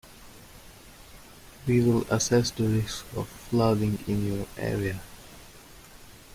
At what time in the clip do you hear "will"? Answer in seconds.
1.83-2.05